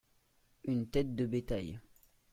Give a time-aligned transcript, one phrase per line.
[0.63, 1.79] Une tête de bétail.